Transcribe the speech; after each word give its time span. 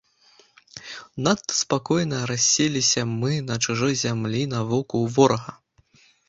Надта 1.27 1.53
спакойна 1.57 2.21
расселіся 2.31 3.03
мы 3.19 3.31
на 3.51 3.59
чужой 3.63 3.93
зямлі 4.05 4.43
на 4.55 4.63
воку 4.71 4.95
ў 5.05 5.17
ворага. 5.19 5.53